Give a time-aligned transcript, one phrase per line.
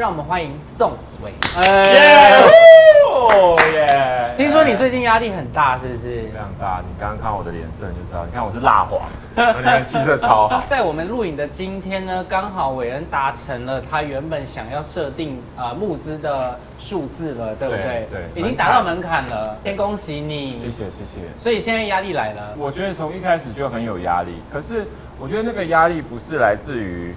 [0.00, 0.90] 让我们欢迎宋
[1.22, 1.30] 伟。
[1.30, 2.42] 耶！
[3.12, 4.34] 哦耶！
[4.36, 6.32] 听说你最近压力很大，是不是非？
[6.36, 9.00] 常大，你刚刚看我的脸色你就知道，你看我是蜡黄，
[9.54, 10.64] 我那个气色超好。
[10.68, 18.08] 在我们录影的今天呢，刚好伟恩达成了他原本想要设定呃募资的数字了，对不对？
[18.10, 20.58] 对对已经达到门槛了，先恭喜你。
[20.58, 21.20] 谢谢谢谢。
[21.38, 24.88] 所以现在压力来了，我觉得从一开始就很有压力，可是
[25.20, 27.14] 我觉得那个压力不是来自于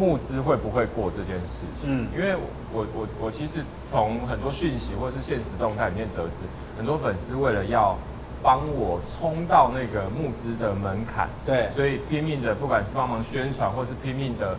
[0.00, 2.08] 募资会不会过这件事情，嗯。
[2.16, 2.34] 因为
[2.72, 6.36] 我我我其实从很多讯息或是现实动态里面得知，
[6.78, 7.98] 很多粉丝为了要
[8.42, 11.68] 帮我冲到那个募资的门槛，对。
[11.76, 14.56] 所以拼命的不管是帮忙宣传，或是拼命的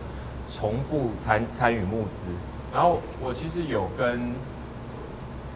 [0.48, 2.30] 重复参参与募资，
[2.72, 4.32] 然后我其实有跟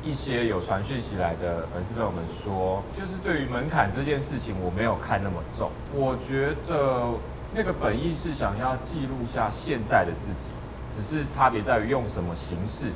[0.03, 5.71] 一些有传讯息来的粉丝朋友们说，就是对于门槛这件事情，我没有看那么重。
[5.95, 7.11] 我觉得
[7.55, 10.51] 那个本意是想要记录下现在的自己，
[10.91, 12.91] 只是差别在于用什么形式。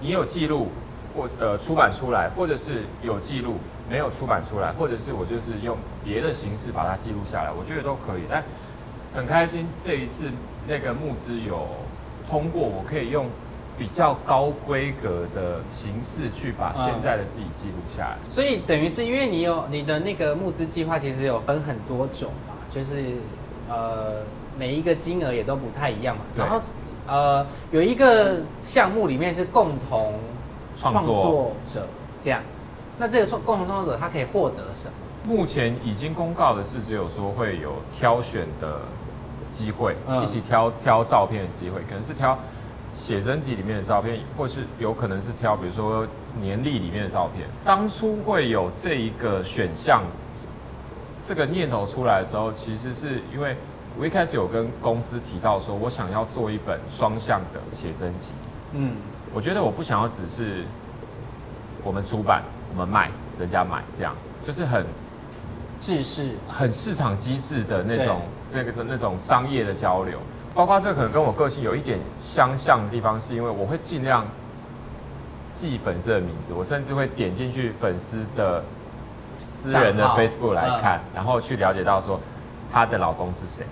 [0.00, 0.68] 你有记录
[1.14, 3.56] 或呃出版出来，或者是有记录
[3.88, 8.22] 没有出版出来，或者是我就是用别的形式把它记录下来，我觉得都可以。
[8.30, 8.42] 但
[9.14, 10.30] 很开心这一次
[10.68, 11.66] 那个募资有
[12.28, 13.26] 通过，我可以用
[13.78, 18.16] 比较高规格的形式去把现在的自己记录下来。
[18.30, 23.02] 所以等于是因为你有你的那个募资计划，其实有分很多种嘛，就是
[23.68, 24.22] 呃
[24.58, 26.22] 每一个金额也都不太一样嘛。
[26.36, 26.60] 然后
[27.06, 30.14] 呃有一个项目里面是共同
[30.76, 31.86] 创创作作者
[32.20, 32.42] 这样，
[32.98, 34.92] 那这个创共同创作者他可以获得什么？
[35.24, 38.78] 目前已经公告的是，只有说会有挑选的
[39.50, 42.38] 机会，嗯一起挑挑照片的机会，可能是挑
[42.94, 46.06] 写真集里面的照片，或是有可能是挑比如说
[46.40, 47.48] 年历里面的照片。
[47.64, 50.02] 当初会有这一个选项，
[51.26, 53.56] 这个念头出来的时候，其实是因为
[53.98, 58.30] 我一开始有跟公司提到说，我想要做一本双向的写真集。
[58.72, 58.92] 嗯，
[59.34, 60.64] 我觉得我不想要只是
[61.82, 62.42] 我们出版，
[62.72, 63.10] 我们卖，
[63.40, 64.14] 人家买，这样
[64.44, 64.86] 就是很
[65.80, 66.30] 制式。
[66.48, 68.20] 很市场机制的那种
[68.52, 70.18] 那个那种商业的交流，
[70.54, 74.24] 包括这个可能跟我个性有一点相像的地方，是因为我会尽量
[75.52, 78.62] 记粉丝的名字，我甚至会点进去粉丝的
[79.38, 82.20] 私人的 Facebook 来看，然后去了解到说
[82.72, 83.64] 她的老公是谁。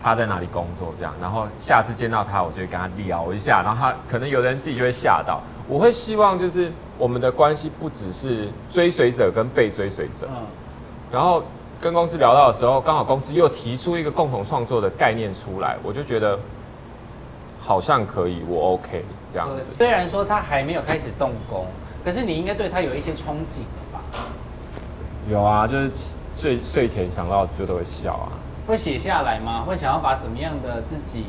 [0.00, 0.94] 她在哪里工作？
[0.96, 5.40] 这样，然后下次见到她，我就会跟她聊一下，然后她可能有的人自己就会吓到。
[5.66, 10.46] 我会希望就是我们的关系不只是追随者跟被追随者，嗯，
[11.10, 11.42] 然后
[11.80, 16.38] 跟公司聊到的时候，刚好公司又提出一个共同创作的概念出来，我就觉得
[17.60, 19.62] 好像可以，我 OK 这样子。
[19.74, 21.66] 虽然说他还没有开始动工，
[22.04, 23.62] 可是你应该对他有一些憧憬？
[25.28, 25.90] 有啊，就是
[26.34, 28.32] 睡睡前想到就都会笑啊。
[28.66, 29.62] 会写下来吗？
[29.66, 31.24] 会想要把怎么样的自己，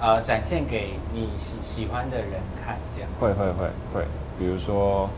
[0.00, 2.30] 呃，展现给你喜喜欢的人
[2.64, 2.76] 看？
[2.94, 4.06] 这样会会会会，
[4.38, 5.08] 比如说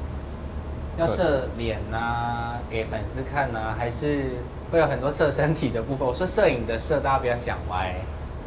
[0.99, 4.33] 要射脸呐，给粉丝看呐、还是
[4.71, 6.07] 会有很多射身体的部分？
[6.07, 7.95] 我说摄影的摄，大家不要想歪，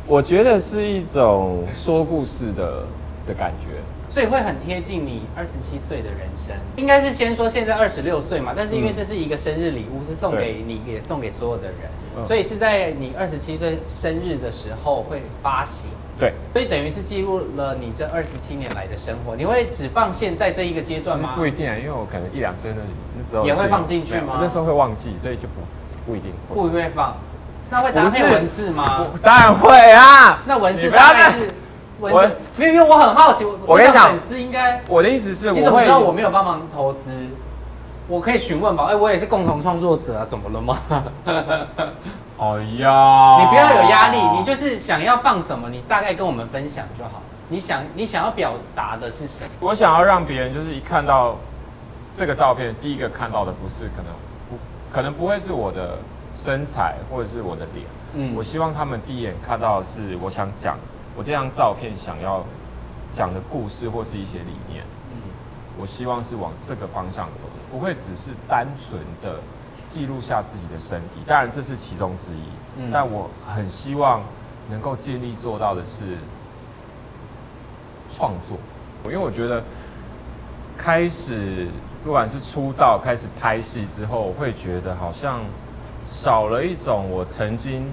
[0.06, 2.84] 我觉得是一种说故事的
[3.28, 3.82] 的感觉。
[4.10, 6.56] 所以会很贴近你二十七岁的人生。
[6.76, 15.90] 应该是先说现在二十六岁嘛，但是因为嗯这是一个生日礼物，是送给你，也送给所有的人，嗯所以是在你二十七岁生日的时候会发行。
[16.20, 19.38] 对，所以等于是记录了你这二十七年来的生活。
[19.38, 21.36] 你会只放现在这一个阶段吗？
[21.38, 22.82] 不一定啊，因为我可能一两岁那
[23.18, 25.62] 那时候也会放进去吗那时候会忘记，所以就不
[26.06, 26.56] 不一定会。
[26.56, 27.16] 不会放。
[27.70, 29.08] 那会搭配文字吗？
[29.22, 30.44] 当然会啊。
[30.46, 31.54] 那文字你不要再大概是
[32.00, 37.12] 文字，没有，因为我很好奇，我我跟你讲想粉丝应该，我的意思是，你怎么知道我没有帮忙投资？
[38.08, 38.86] 我可以询问吧？
[38.90, 40.80] 哎，我也是共同创作者啊，怎么了吗？
[42.40, 42.48] 哎
[42.80, 47.22] 呀， 你不要有压力，你就是想要放什么，你大概跟我们分享就好。
[47.50, 49.50] 你想你想要表达的是什么？
[49.60, 51.36] 我想要让别人就是一看到
[52.16, 54.14] 这个照片，第一个看到的不是可能
[54.50, 54.58] 不
[54.92, 55.98] 可能不会是我的
[56.36, 60.78] 身材或者是我的脸，嗯我希望他们第一眼看到的是我想讲
[61.20, 62.46] 我这张照片想要
[63.12, 64.86] 讲的故事或是一些理念。
[65.12, 65.20] 嗯
[65.78, 69.40] 我希望是往这个方向走的，不会只是单纯的
[69.86, 72.44] 记录下自己的身体，当然这是其中之一，
[72.78, 74.22] 嗯但我很希望
[74.70, 76.18] 能够尽力做到的是
[78.10, 78.58] 创作，
[79.06, 79.62] 因为我觉得
[80.78, 81.68] 开始
[82.04, 85.42] 不管是出道开始拍戏之后，我会觉得好像
[86.08, 87.86] 少了一种我曾经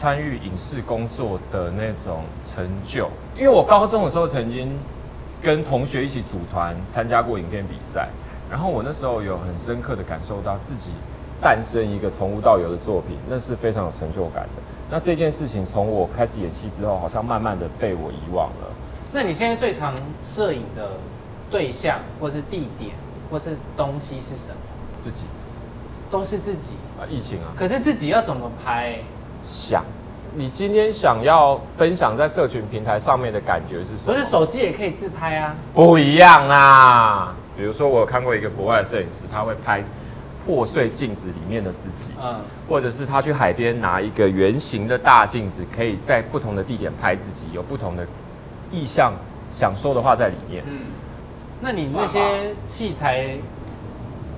[0.00, 4.70] 参与影视工作的那种成就，因为我高中的时候曾经
[5.42, 8.08] 跟同学一起组团参加过影片比赛，
[8.48, 10.92] 然后我那时候有很深刻的感受到自己
[11.40, 14.62] 诞生一个从无到有的作品，那是非常有成就感的。
[14.88, 18.70] 那这件事情从我开始演戏之后，好像慢慢的被我遗忘了。
[19.12, 20.92] 那你现在最常摄影的
[21.50, 22.92] 对象，或是地点，
[23.32, 24.58] 或是东西是什么？
[25.02, 25.24] 自己
[26.08, 26.74] 都是自己。
[27.00, 29.00] 啊，疫情啊，可是自己要怎么拍？
[29.48, 29.82] 想，
[30.34, 34.12] 你今天想要分享在社群平台上面的感觉是什么？
[34.12, 35.54] 不是手机也可以自拍啊。
[35.74, 37.34] 不一样啊。
[37.56, 39.82] 比如说，我有看过一个国外的摄影师，他会拍
[40.46, 48.06] 破碎镜子里面的自己，嗯，或者是他去海边拿一个圆形的大镜子，可以在不同的地点拍自己，有不同的
[48.70, 49.12] 意向
[49.52, 50.62] 想说的话在里面。
[50.68, 50.78] 嗯，
[51.60, 53.36] 那你那些器材，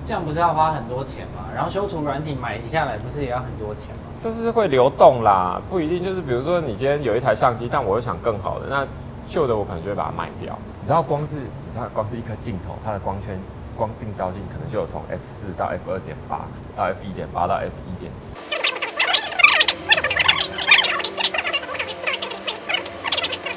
[0.03, 1.45] 这样不是要花很多钱吗？
[1.53, 4.10] 然后修图软体买下来，不是也要很多钱吗？
[4.21, 8.85] 就是会流动啦，不一定就是比如说你今天有一台相机，但我又想更好的，那
[9.27, 10.55] 旧的我可能就会把它卖掉。
[10.79, 13.39] 你知道光是你知道光是一颗镜头，它的光圈
[13.75, 16.41] 光定焦镜可能就有从 f 四到 f 二点八
[16.77, 18.37] 到 f 一点八到 f 一点四。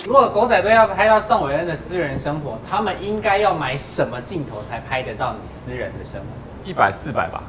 [0.07, 6.27] 如果狗仔队要拍到宋伟恩的私人生活，他们应该要买什么镜头才拍得到你私人的生活？
[6.65, 7.43] 一百四百吧，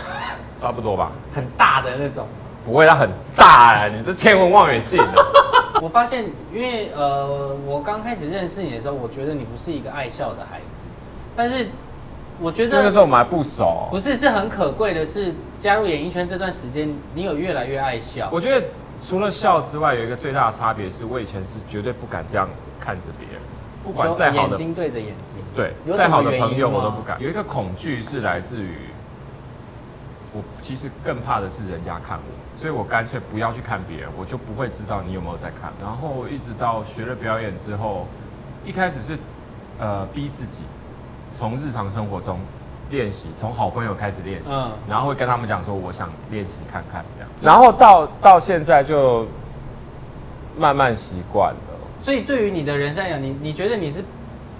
[0.58, 1.12] 差不多吧。
[1.34, 2.26] 很大的那种。
[2.64, 3.90] 不会，它很大哎！
[3.90, 5.14] 你这天文望远镜啊！
[5.82, 10.86] 我发现，因为呃，我刚开始认识你的时候，我觉得你不是一个爱笑的孩子，
[11.36, 11.66] 但是
[12.40, 13.88] 我觉得那个时候我们还不熟。
[13.90, 18.28] 不是，是很可贵的是，加入演艺圈这段时间，你有越来越爱笑。
[18.32, 18.66] 我觉得
[19.00, 22.48] 除了笑之外，有一个最大的差别是，我以前是绝对不敢这样
[22.80, 23.38] 看着别人，
[23.82, 27.20] 不管再好的眼睛对着眼睛，对有，再好的原因朋友我吗都不敢。
[27.20, 28.88] 有一个恐惧是来自于，
[30.34, 35.72] 我其实更怕的是人家看我，所以我干脆不要去看别人，我就不会知道你有没有在看。
[35.80, 38.06] 然后一直到学了表演之后，
[38.64, 39.16] 一开始是
[39.78, 40.62] 呃逼自己
[41.38, 42.40] 从日常生活中
[42.90, 49.26] 练习，从好朋友开始练习，嗯然后会跟他们讲说我想练习看看这样，然后到到现在就
[50.58, 51.60] 慢慢习惯了。
[52.00, 54.04] 所以对于你的人生来讲，你你觉得你是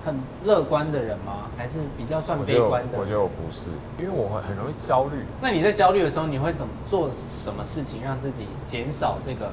[0.05, 0.15] 很
[0.45, 1.49] 乐观的人吗？
[1.57, 2.99] 还是比较算悲观的？
[2.99, 5.25] 我觉得我不是，因为我会很容易焦虑。
[5.41, 9.51] 那你在焦虑的时候，你会怎么做什么事情让自己减少这个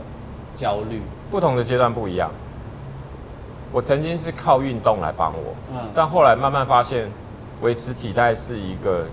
[0.53, 1.01] 焦虑？
[1.30, 2.30] 不同的阶段不一样。
[3.71, 7.09] 我曾经是靠运动来帮我，嗯但后来慢慢发现，
[7.62, 9.06] 维持体态是一个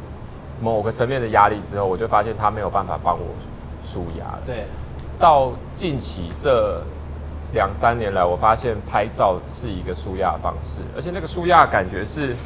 [0.61, 3.27] 某个层面的压力之后，我就发现它没有办法帮我
[3.85, 4.41] 舒压了。
[4.45, 4.65] 对，
[5.17, 6.83] 到近期这
[7.53, 12.37] 两三年来，我发现拍照是一个舒压的方式，而且那个舒压感觉是，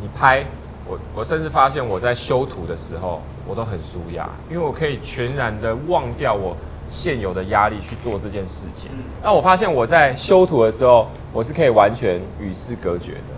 [0.00, 0.44] 你拍
[0.86, 6.56] 我，我甚至发现我在修图的时候，我都很舒压，因为我可以全然的忘掉我
[6.88, 8.90] 现有的压力去做这件事情。
[8.94, 13.34] 嗯那我发现我在修图的时候，我是可以完全与世隔绝的。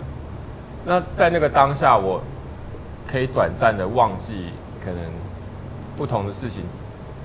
[0.85, 2.21] 那在那个当下，我
[3.05, 4.49] 可以短暂的忘记
[4.83, 4.97] 可能
[5.97, 6.63] 不同的事情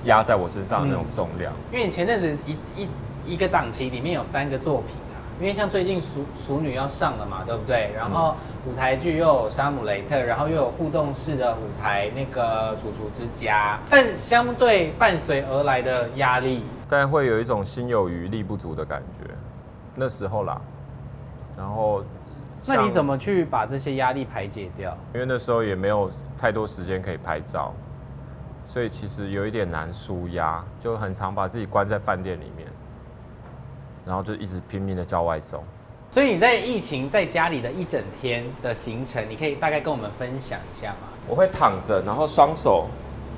[0.05, 1.51] 压在我身上的那种重量。
[1.71, 2.89] 因为你前阵子一一
[3.33, 7.91] 一个档期里面有三个作品啊，因为像最近熟熟女要上了嘛，对不对？
[7.95, 8.35] 然后
[8.67, 19.29] 舞台剧又有沙姆雷特，然后又有互动式的舞台那个主厨之家，但相对伴随而来的压力，但会有一种心有余力不足的感觉，
[19.95, 20.59] 那时候啦。
[21.57, 22.01] 然后，
[22.65, 23.03] 那你怎？
[23.03, 24.95] 么去把这些压力排解掉？
[25.13, 27.73] 因为那时候也没有太多时间可以拍照，
[28.71, 32.67] 所以其实有一点难舒压，就很常把自己关在饭店里面，
[34.05, 35.63] 然后就一直拼命的叫外送。
[36.11, 41.07] 所以你在疫情在家里的一整天的行程，你可以大概跟我们分享一下吗？
[41.27, 42.87] 我会躺着，然后双手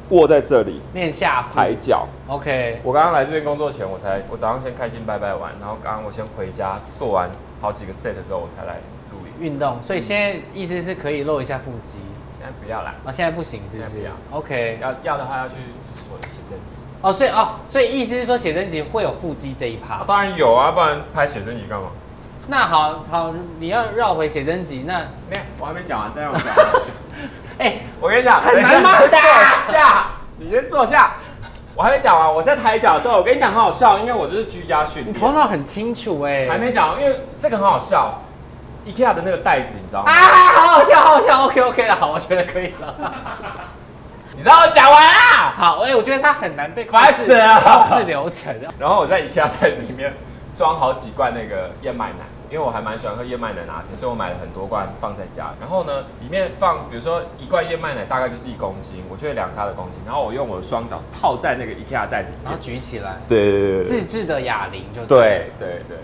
[0.09, 2.05] 握在这里，面下抬脚。
[2.27, 7.29] ，OK，我刚刚来这边工作前，我才我早上先开心拜拜完，然后刚刚我先回家做完
[7.61, 8.75] 好几个 set 之后，我才来
[9.11, 9.45] 录影。
[9.45, 12.00] 运动，所以现在意思是可以露一下腹肌
[12.41, 16.77] 现在不要啦，啊，现在不行是不是现在不要？OK，要要的话要去支持我的写真集。
[17.03, 20.03] 哦，所以哦，所以意思是说写真集会有腹肌这一趴。
[20.07, 21.89] 当然有啊，不然拍写真集干嘛？
[22.48, 26.48] 那好好，你要绕回写真集，那没有，我还没讲完，再让我讲。
[27.60, 30.07] 哎、我跟你讲，很难吗坐下，
[30.39, 31.13] 你先坐下。
[31.75, 35.07] 我还没讲完，我在抬脚的时候，我跟你讲很好笑，因为我就是居家训练。
[35.07, 38.19] 你头脑很清楚哎、还没讲，因为这个很好笑。
[38.85, 40.11] IKEA 的那个袋子，你知道吗？
[40.11, 40.15] 啊，
[40.55, 42.95] 好好笑，好好笑，OK OK 了，好，我觉得可以了。
[44.35, 45.53] 你知道我讲完啦。
[45.55, 48.55] 好，哎、我觉得它很难被控烦制死了控制流程。
[48.79, 50.13] 然后我在 IKEA 袋子里面
[50.55, 55.51] 装好几罐那个燕麦奶，因为我还蛮喜欢喝燕麦奶拿铁，所以我买了很多罐放在家。
[55.59, 62.61] 然后呢，里面放比如说一罐燕麦奶大概就是一公斤，我就会量它的公斤，然后我用我的双脚套在那个 IKEA 袋子里然后面。
[62.61, 65.97] 举起来，对对自制的哑铃就对对对，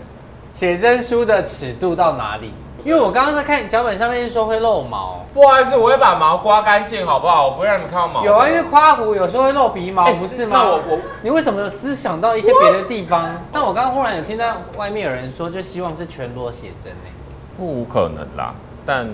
[0.52, 2.52] 写真书的尺度到哪里？
[2.84, 7.48] 因为我刚刚在看脚本上面说会露毛，不好意思，我会把毛刮干净，好不好？
[7.48, 8.24] 我不会让你们看到毛。
[8.24, 10.56] 有啊，因为夸胡有时候会露鼻毛，哎不是吗？
[10.56, 13.42] 那我我你为什么有思想到一些别的地方？
[13.52, 17.12] 但我刚刚忽然有听到外面有人说，就希望是全裸写真欸诶。
[17.56, 18.54] 不无可能啦，
[18.86, 19.08] 但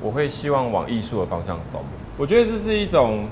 [0.00, 1.84] 我会希望往艺术的方向走。
[2.16, 3.26] 我觉得这是一种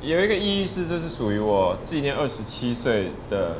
[0.00, 3.52] 有一个意义是，这是属于我纪念二十七岁的，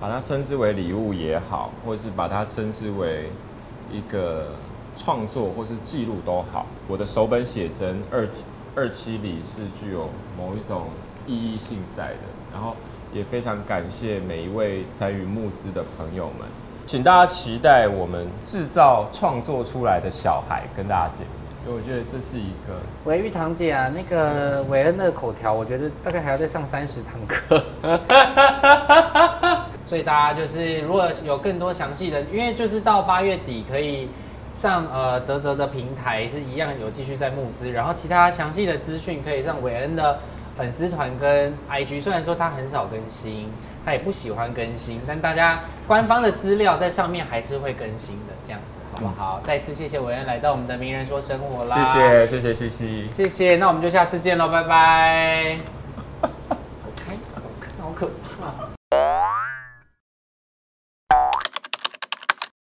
[0.00, 3.30] 把它称之为礼物也好，或是把它称之为
[3.92, 4.46] 一个
[4.96, 6.66] 创作或是记录都好。
[6.88, 10.86] 我的手本写真二七二七里是具有某一种
[11.26, 12.18] 意义性在的，
[12.52, 12.74] 然后
[13.12, 16.46] 也非常感谢每一位参与募资的朋友们。
[16.86, 27.60] 请大家期待我们制造创作出来的小孩跟大家见面，所以我觉得这是一个喂，玉堂姐啊，那个韦恩的口条，我觉得大概还要再上三十堂课。
[29.88, 34.08] 所以大家就是如果有更多详细的，因为就是到八月底可以
[34.56, 40.18] 上呃泽泽的平台是一样有继续在募资，然后其他详细的资讯可以上韦恩的
[40.56, 43.52] 粉丝团跟 IG，虽然说他很少更新，
[43.84, 49.42] 他也不喜欢更新，但大家官方的资料在上面还是会更新的，这样子好不好？
[49.44, 53.10] 再次谢谢韦恩来到我们的名人说生活啦，谢谢谢谢西西。
[53.12, 55.58] 谢谢，那我们就下次见喽，拜拜。
[56.22, 56.28] 走
[56.96, 58.75] 开，走开，好可怕。